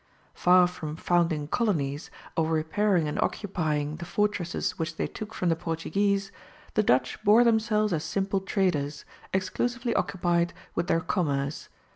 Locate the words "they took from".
4.95-5.49